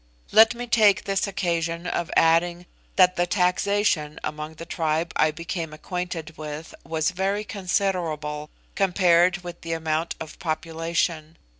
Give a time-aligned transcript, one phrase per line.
[0.31, 2.65] Let me take this occasion of adding
[2.95, 9.61] that the taxation among the tribe I became acquainted with was very considerable, compared with
[9.61, 11.37] the amount of population.